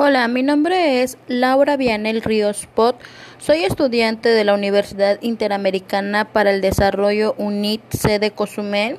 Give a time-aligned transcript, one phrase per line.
[0.00, 3.00] Hola, mi nombre es Laura Vianel Ríos Pot.
[3.38, 8.98] Soy estudiante de la Universidad Interamericana para el Desarrollo UNIT sede Cozumel.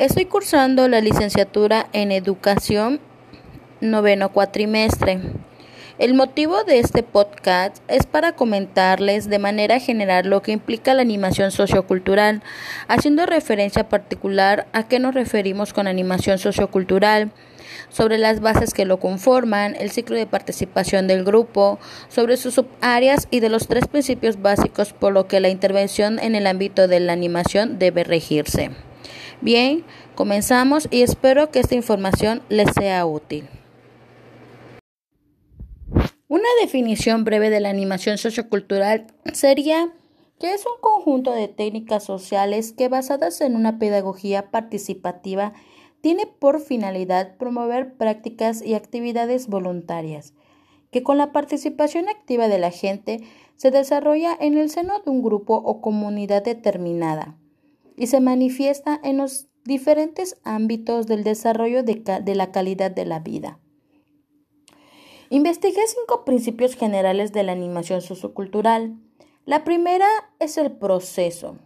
[0.00, 2.98] Estoy cursando la licenciatura en Educación
[3.80, 5.20] noveno cuatrimestre.
[5.98, 11.00] El motivo de este podcast es para comentarles de manera general lo que implica la
[11.00, 12.42] animación sociocultural,
[12.86, 17.30] haciendo referencia particular a qué nos referimos con animación sociocultural
[17.88, 21.78] sobre las bases que lo conforman, el ciclo de participación del grupo,
[22.10, 26.34] sobre sus subáreas y de los tres principios básicos por lo que la intervención en
[26.34, 28.70] el ámbito de la animación debe regirse.
[29.40, 29.82] Bien,
[30.14, 33.48] comenzamos y espero que esta información les sea útil.
[36.28, 39.92] Una definición breve de la animación sociocultural sería
[40.40, 45.52] que es un conjunto de técnicas sociales que basadas en una pedagogía participativa
[46.00, 50.34] tiene por finalidad promover prácticas y actividades voluntarias
[50.90, 53.20] que con la participación activa de la gente
[53.56, 57.36] se desarrolla en el seno de un grupo o comunidad determinada
[57.96, 63.20] y se manifiesta en los diferentes ámbitos del desarrollo de, de la calidad de la
[63.20, 63.60] vida.
[65.28, 68.96] Investigué cinco principios generales de la animación sociocultural.
[69.44, 70.06] La primera
[70.38, 71.56] es el proceso.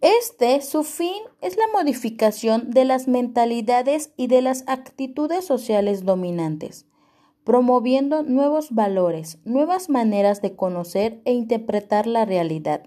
[0.00, 6.86] Este, su fin es la modificación de las mentalidades y de las actitudes sociales dominantes,
[7.44, 12.82] promoviendo nuevos valores, nuevas maneras de conocer e interpretar la realidad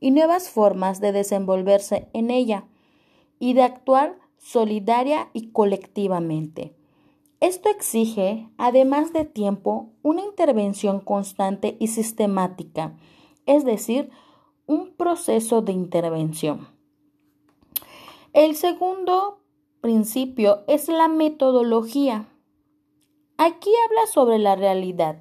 [0.00, 2.66] y nuevas formas de desenvolverse en ella
[3.38, 6.74] y de actuar solidaria y colectivamente.
[7.40, 12.98] Esto exige, además de tiempo, una intervención constante y sistemática,
[13.46, 14.10] es decir,
[14.66, 16.68] un proceso de intervención.
[18.34, 19.40] El segundo
[19.80, 22.28] principio es la metodología.
[23.38, 25.16] Aquí habla sobre la realidad.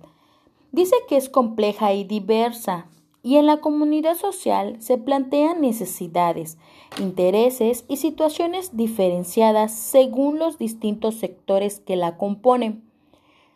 [0.73, 2.89] Dice que es compleja y diversa,
[3.23, 6.57] y en la comunidad social se plantean necesidades,
[6.99, 12.83] intereses y situaciones diferenciadas según los distintos sectores que la componen.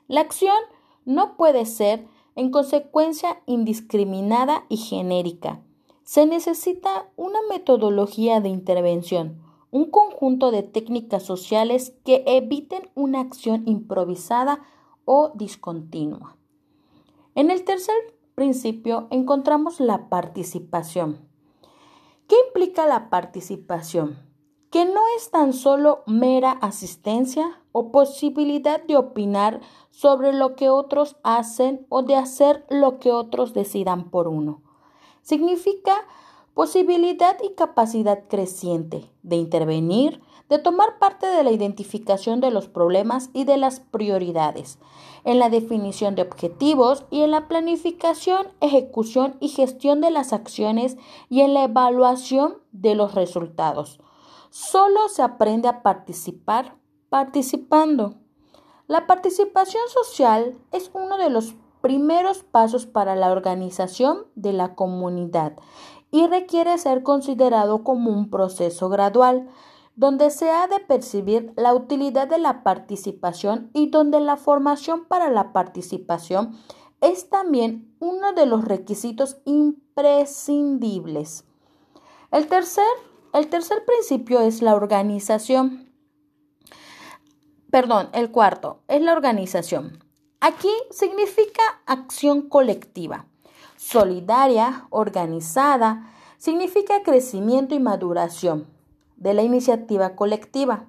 [0.07, 0.57] La acción
[1.05, 2.05] no puede ser,
[2.35, 5.61] en consecuencia, indiscriminada y genérica.
[6.03, 13.63] Se necesita una metodología de intervención, un conjunto de técnicas sociales que eviten una acción
[13.67, 14.63] improvisada
[15.05, 16.37] o discontinua.
[17.35, 17.95] En el tercer
[18.35, 21.32] principio encontramos la participación.
[22.33, 24.17] ¿Qué implica la participación?
[24.71, 29.61] Que no es tan solo mera asistencia o posibilidad de opinar
[29.91, 34.63] sobre lo que otros hacen o de hacer lo que otros decidan por uno.
[35.21, 35.93] Significa
[36.53, 43.29] posibilidad y capacidad creciente de intervenir, de tomar parte de la identificación de los problemas
[43.33, 44.77] y de las prioridades,
[45.23, 50.97] en la definición de objetivos y en la planificación, ejecución y gestión de las acciones
[51.29, 53.99] y en la evaluación de los resultados.
[54.49, 56.75] Solo se aprende a participar
[57.09, 58.15] participando.
[58.87, 65.57] La participación social es uno de los primeros pasos para la organización de la comunidad
[66.11, 69.49] y requiere ser considerado como un proceso gradual,
[69.97, 75.29] donde se ha de percibir la utilidad de la participación y donde la formación para
[75.29, 76.57] la participación
[77.01, 81.43] es también uno de los requisitos imprescindibles.
[82.31, 82.85] El tercer,
[83.33, 85.91] el tercer principio es la organización.
[87.69, 90.01] Perdón, el cuarto es la organización.
[90.45, 93.27] Aquí significa acción colectiva
[93.77, 98.67] solidaria, organizada, significa crecimiento y maduración
[99.15, 100.87] de la iniciativa colectiva,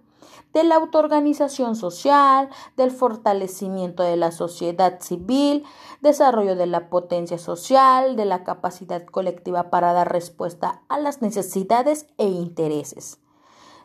[0.53, 5.63] de la autoorganización social, del fortalecimiento de la sociedad civil,
[6.01, 12.09] desarrollo de la potencia social, de la capacidad colectiva para dar respuesta a las necesidades
[12.19, 13.21] e intereses.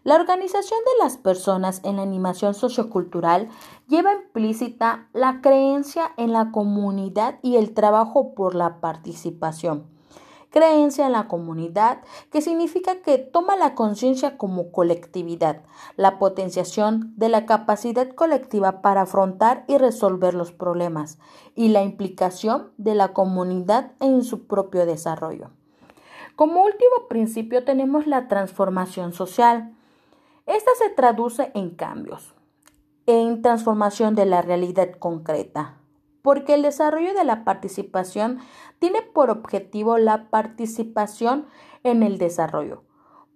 [0.04, 3.50] La organización de las personas en la animación sociocultural
[3.88, 9.88] lleva implícita la creencia en la comunidad y el trabajo por la participación.
[10.52, 12.00] Creencia en la comunidad,
[12.32, 15.62] que significa que toma la conciencia como colectividad,
[15.96, 21.20] la potenciación de la capacidad colectiva para afrontar y resolver los problemas,
[21.54, 25.52] y la implicación de la comunidad en su propio desarrollo.
[26.36, 29.76] Como último principio tenemos la transformación social.
[30.50, 32.34] Esta se traduce en cambios,
[33.06, 35.78] en transformación de la realidad concreta,
[36.24, 38.40] porque el desarrollo de la participación
[38.80, 41.46] tiene por objetivo la participación
[41.84, 42.82] en el desarrollo.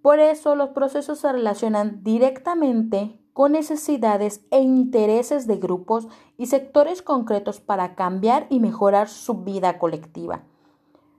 [0.02, 7.00] Por eso los procesos se relacionan directamente con necesidades e intereses de grupos y sectores
[7.00, 10.42] concretos para cambiar y mejorar su vida colectiva.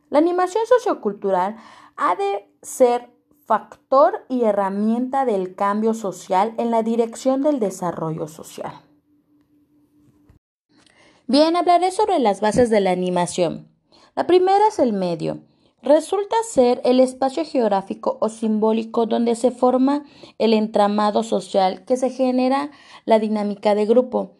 [0.09, 1.55] La animación sociocultural
[1.95, 3.14] ha de ser
[3.45, 8.73] factor y herramienta del cambio social en la dirección del desarrollo social.
[11.27, 13.67] Bien, hablaré sobre las bases de la animación.
[14.15, 15.39] La primera es el medio.
[15.81, 20.03] Resulta ser el espacio geográfico o simbólico donde se forma
[20.39, 22.71] el entramado social que se genera
[23.05, 24.37] la dinámica de grupo.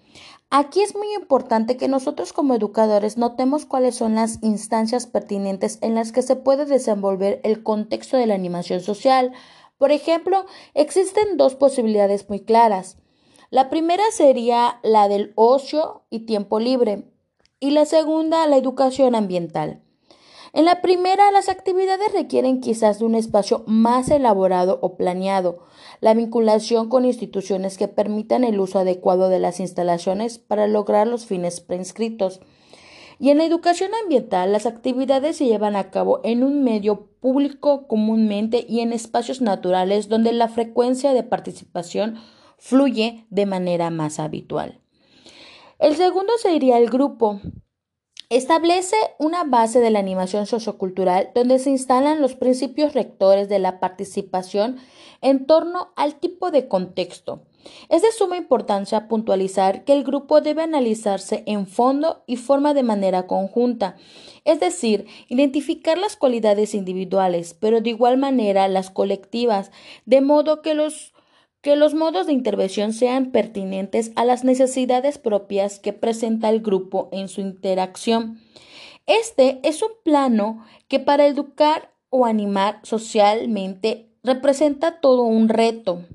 [0.57, 5.95] Aquí es muy importante que nosotros como educadores notemos cuáles son las instancias pertinentes en
[5.95, 9.33] las que se puede desenvolver el contexto de la animación social.
[9.77, 12.95] Por ejemplo, existen dos posibilidades muy claras.
[13.49, 17.03] La primera sería la del ocio y tiempo libre
[17.59, 19.81] y la segunda la educación ambiental.
[20.53, 25.59] En la primera, las actividades requieren quizás de un espacio más elaborado o planeado,
[26.01, 31.25] la vinculación con instituciones que permitan el uso adecuado de las instalaciones para lograr los
[31.25, 32.41] fines prescritos.
[33.19, 37.87] Y en la educación ambiental, las actividades se llevan a cabo en un medio público
[37.87, 42.15] comúnmente y en espacios naturales donde la frecuencia de participación
[42.57, 44.81] fluye de manera más habitual.
[45.79, 47.39] El segundo sería el grupo,
[48.29, 53.79] Establece una base de la animación sociocultural donde se instalan los principios rectores de la
[53.79, 54.77] participación
[55.21, 57.41] en torno al tipo de contexto.
[57.89, 62.83] Es de suma importancia puntualizar que el grupo debe analizarse en fondo y forma de
[62.83, 63.95] manera conjunta,
[64.43, 69.71] es decir, identificar las cualidades individuales, pero de igual manera las colectivas,
[70.05, 71.14] de modo que los
[71.65, 77.09] que los modos de intervención sean pertinentes a las necesidades propias que presenta el grupo
[77.11, 78.39] en su interacción.
[79.07, 86.05] Este es un plano que para educar o animar socialmente representa todo un reto,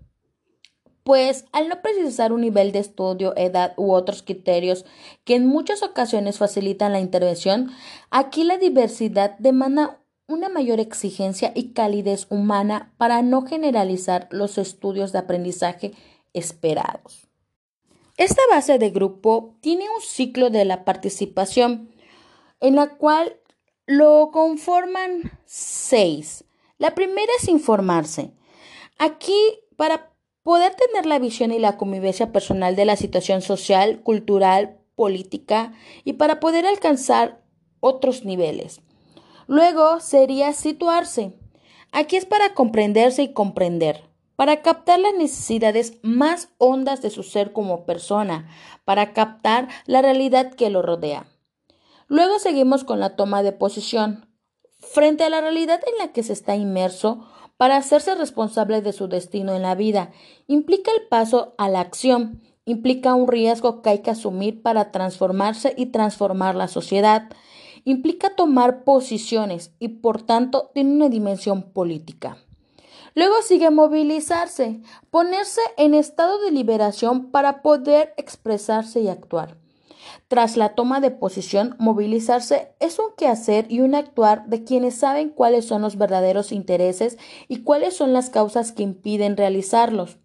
[1.03, 4.85] pues al no precisar un nivel de estudio, edad u otros criterios
[5.25, 7.73] que en muchas ocasiones facilitan la intervención,
[8.13, 10.00] aquí la diversidad demanda
[10.31, 15.93] una mayor exigencia y calidez humana para no generalizar los estudios de aprendizaje
[16.33, 17.27] esperados.
[18.17, 21.91] Esta base de grupo tiene un ciclo de la participación
[22.61, 23.41] en la cual
[23.87, 26.45] lo conforman seis.
[26.79, 28.33] La primera es informarse.
[28.99, 29.35] Aquí,
[29.77, 30.13] para
[30.43, 35.73] poder tener la visión y la convivencia personal de la situación social, cultural, política
[36.05, 37.43] y para poder alcanzar
[37.81, 38.81] otros niveles.
[39.51, 41.35] Luego sería situarse.
[41.91, 44.05] Aquí es para comprenderse y comprender,
[44.37, 48.49] para captar las necesidades más hondas de su ser como persona,
[48.85, 51.27] para captar la realidad que lo rodea.
[52.07, 54.33] Luego seguimos con la toma de posición,
[54.79, 57.27] frente a la realidad en la que se está inmerso,
[57.57, 60.13] para hacerse responsable de su destino en la vida.
[60.47, 65.75] Implica el paso a la acción, implica un riesgo que hay que asumir para transformarse
[65.77, 67.31] y transformar la sociedad
[67.85, 72.39] implica tomar posiciones y por tanto tiene una dimensión política.
[73.15, 74.81] Luego sigue movilizarse,
[75.11, 79.57] ponerse en estado de liberación para poder expresarse y actuar.
[80.29, 85.31] Tras la toma de posición, movilizarse es un quehacer y un actuar de quienes saben
[85.31, 87.19] cuáles son los verdaderos intereses
[87.49, 90.19] y cuáles son las causas que impiden realizarlos.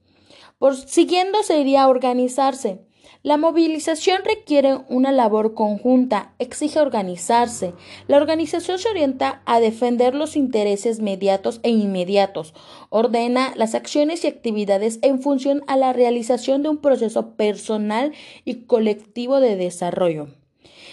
[0.59, 2.84] Por siguiendo sería organizarse,
[3.23, 7.73] la movilización requiere una labor conjunta, exige organizarse.
[8.07, 12.53] La organización se orienta a defender los intereses mediatos e inmediatos,
[12.89, 18.65] ordena las acciones y actividades en función a la realización de un proceso personal y
[18.65, 20.27] colectivo de desarrollo.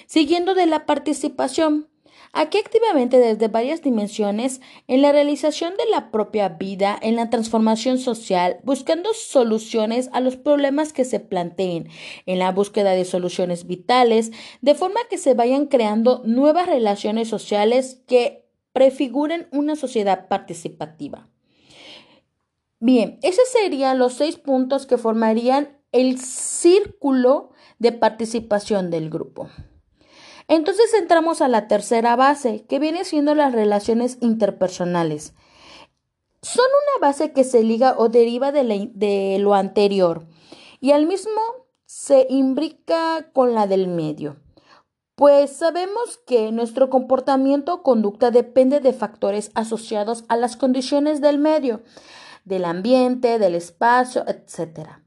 [0.06, 1.88] Siguiendo de la participación,
[2.34, 7.98] Aquí activamente desde varias dimensiones, en la realización de la propia vida, en la transformación
[7.98, 11.88] social, buscando soluciones a los problemas que se planteen,
[12.24, 18.00] en la búsqueda de soluciones vitales, de forma que se vayan creando nuevas relaciones sociales
[18.06, 21.28] que prefiguren una sociedad participativa.
[22.80, 29.50] Bien, esos serían los seis puntos que formarían el círculo de participación del grupo.
[30.52, 35.32] Entonces entramos a la tercera base, que viene siendo las relaciones interpersonales.
[36.42, 40.26] Son una base que se liga o deriva de, lo anterior
[40.78, 41.40] y al mismo
[41.86, 44.36] se imbrica con la del medio.
[45.14, 51.38] Pues sabemos que nuestro comportamiento o conducta depende de factores asociados a las condiciones del
[51.38, 51.80] medio,
[52.44, 54.98] del ambiente, del espacio, etc.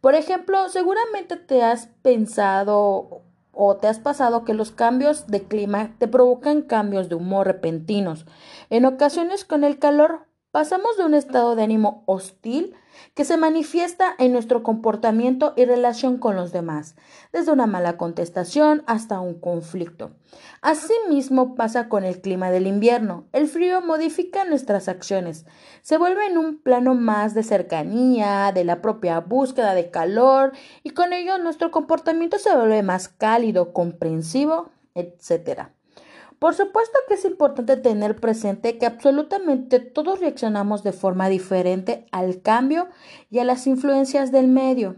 [0.00, 3.29] Por ejemplo, seguramente te has pensado
[3.62, 8.24] o te has pasado que los cambios de clima te provocan cambios de humor repentinos.
[8.70, 12.74] En ocasiones con el calor Pasamos de un estado de ánimo hostil
[13.14, 16.96] que se manifiesta en nuestro comportamiento y relación con los demás,
[17.32, 20.10] desde una mala contestación hasta un conflicto.
[20.60, 23.28] Asimismo pasa con el clima del invierno.
[23.32, 25.46] El frío modifica nuestras acciones,
[25.82, 30.50] se vuelve en un plano más de cercanía, de la propia búsqueda de calor
[30.82, 35.68] y con ello nuestro comportamiento se vuelve más cálido, comprensivo, etc.
[36.40, 42.40] Por supuesto que es importante tener presente que absolutamente todos reaccionamos de forma diferente al
[42.40, 42.88] cambio
[43.30, 44.96] y a las influencias del medio.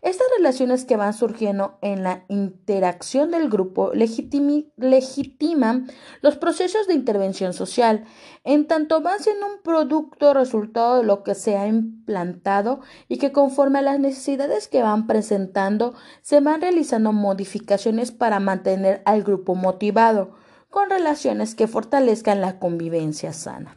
[0.00, 5.88] Estas relaciones que van surgiendo en la interacción del grupo legitiman
[6.22, 8.04] los procesos de intervención social,
[8.44, 12.78] en tanto van siendo un producto resultado de lo que se ha implantado
[13.08, 19.02] y que conforme a las necesidades que van presentando se van realizando modificaciones para mantener
[19.04, 23.76] al grupo motivado con relaciones que fortalezcan la convivencia sana.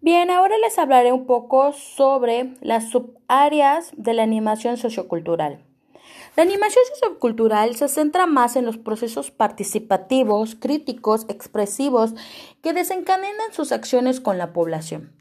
[0.00, 5.64] Bien, ahora les hablaré un poco sobre las subáreas de la animación sociocultural.
[6.34, 12.14] La animación sociocultural se centra más en los procesos participativos, críticos, expresivos
[12.62, 15.12] que desencadenan sus acciones con la población.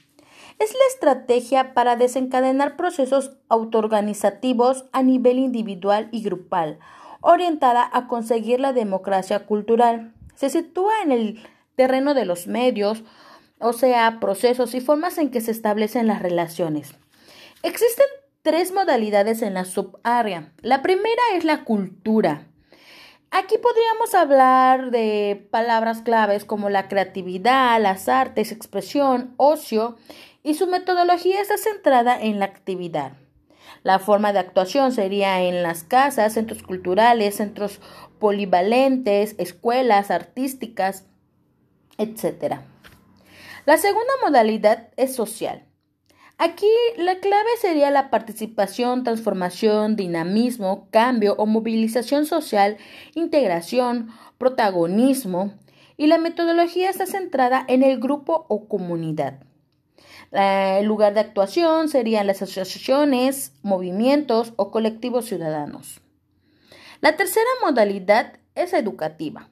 [0.57, 6.79] Es la estrategia para desencadenar procesos autoorganizativos a nivel individual y grupal,
[7.21, 10.13] orientada a conseguir la democracia cultural.
[10.35, 11.43] Se sitúa en el
[11.75, 13.03] terreno de los medios,
[13.59, 16.95] o sea, procesos y formas en que se establecen las relaciones.
[17.63, 18.07] Existen
[18.41, 20.51] tres modalidades en la subárea.
[20.61, 22.47] La primera es la cultura.
[23.29, 29.95] Aquí podríamos hablar de palabras claves como la creatividad, las artes, expresión, ocio,
[30.43, 33.13] y su metodología está centrada en la actividad.
[33.83, 37.79] La forma de actuación sería en las casas, centros culturales, centros
[38.19, 41.05] polivalentes, escuelas artísticas,
[41.97, 42.59] etc.
[43.65, 45.65] La segunda modalidad es social.
[46.37, 46.65] Aquí
[46.97, 52.77] la clave sería la participación, transformación, dinamismo, cambio o movilización social,
[53.13, 54.09] integración,
[54.39, 55.53] protagonismo,
[55.97, 59.50] y la metodología está centrada en el grupo o comunidad.
[60.31, 66.01] El lugar de actuación serían las asociaciones, movimientos o colectivos ciudadanos.
[67.01, 69.49] La tercera modalidad es educativa.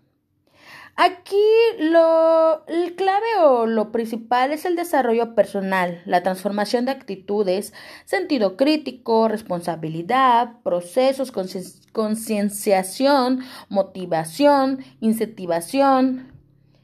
[1.01, 1.37] Aquí
[1.79, 8.57] lo el clave o lo principal es el desarrollo personal, la transformación de actitudes, sentido
[8.57, 11.31] crítico, responsabilidad, procesos,
[11.93, 13.39] concienciación,
[13.69, 16.33] motivación, incentivación.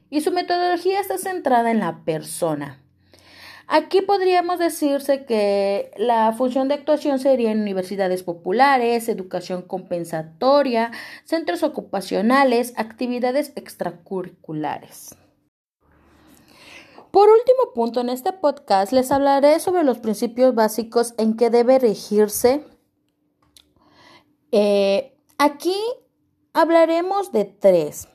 [0.10, 2.84] Y su metodología está centrada en la persona.
[3.67, 10.91] Aquí podríamos decirse que la función de actuación sería en universidades populares, educación compensatoria,
[11.24, 15.15] centros ocupacionales, actividades extracurriculares.
[17.10, 21.79] Por último punto, en este podcast les hablaré sobre los principios básicos en que debe
[21.79, 22.63] regirse.
[24.51, 25.77] Eh, aquí
[26.53, 28.10] hablaremos de tres,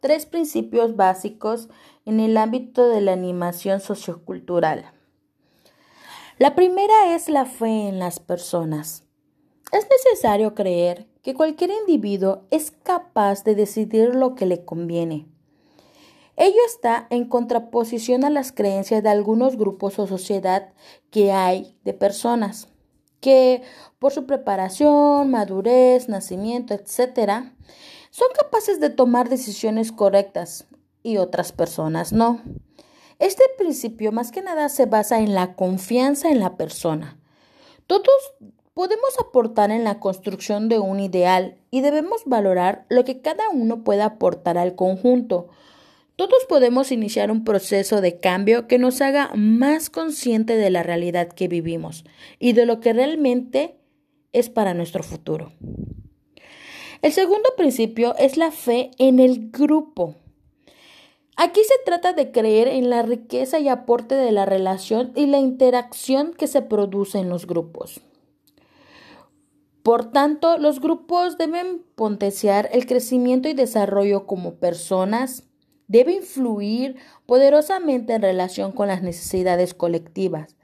[0.00, 1.70] tres principios básicos
[2.04, 4.92] en el ámbito de la animación sociocultural.
[6.38, 9.04] La primera es la fe en las personas.
[9.70, 15.26] Es necesario creer que cualquier individuo es capaz de decidir lo que le conviene.
[16.36, 20.72] Ello está en contraposición a las creencias de algunos grupos o sociedad
[21.10, 22.68] que hay de personas
[23.20, 23.62] que
[24.00, 27.44] por su preparación, madurez, nacimiento, etc.,
[28.10, 30.66] son capaces de tomar decisiones correctas
[31.02, 32.40] y otras personas no.
[33.18, 37.18] Este principio más que nada se basa en la confianza en la persona.
[37.86, 38.34] Todos
[38.74, 43.84] podemos aportar en la construcción de un ideal y debemos valorar lo que cada uno
[43.84, 45.48] puede aportar al conjunto.
[46.16, 51.28] Todos podemos iniciar un proceso de cambio que nos haga más consciente de la realidad
[51.28, 52.04] que vivimos
[52.38, 53.76] y de lo que realmente
[54.32, 55.52] es para nuestro futuro.
[57.02, 60.16] El segundo principio es la fe en el grupo.
[61.44, 65.38] Aquí se trata de creer en la riqueza y aporte de la relación y la
[65.38, 68.00] interacción que se produce en los grupos.
[69.82, 75.42] Por tanto, los grupos deben potenciar el crecimiento y desarrollo como personas,
[75.88, 76.94] debe influir
[77.26, 80.54] poderosamente en relación con las necesidades colectivas.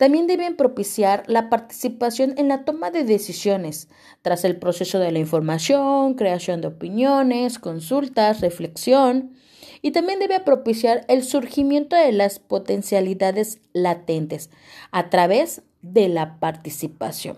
[0.00, 3.90] También deben propiciar la participación en la toma de decisiones,
[4.22, 9.34] tras el proceso de la información, creación de opiniones, consultas, reflexión,
[9.82, 14.48] y también debe propiciar el surgimiento de las potencialidades latentes
[14.90, 17.36] a través de la participación.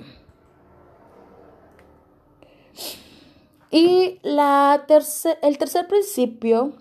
[3.73, 6.75] Y el tercer principio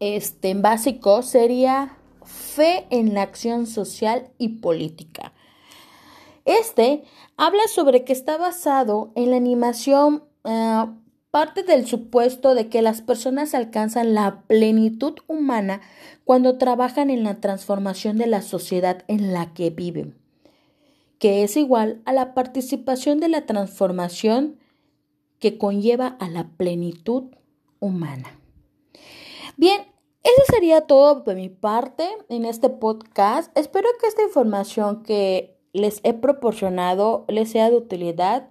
[0.00, 1.96] este, básico sería
[2.30, 5.32] Fe en la acción social y política.
[6.44, 7.04] Este
[7.36, 10.86] habla sobre que está basado en la animación, eh,
[11.30, 15.80] parte del supuesto de que las personas alcanzan la plenitud humana
[16.24, 20.16] cuando trabajan en la transformación de la sociedad en la que viven,
[21.18, 24.56] que es igual a la participación de la transformación
[25.38, 27.24] que conlleva a la plenitud
[27.80, 28.38] humana.
[29.56, 29.82] Bien,
[30.22, 33.56] eso sería todo de mi parte en este podcast.
[33.56, 38.50] Espero que esta información que les he proporcionado les sea de utilidad.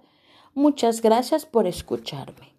[0.54, 2.49] Muchas gracias por escucharme.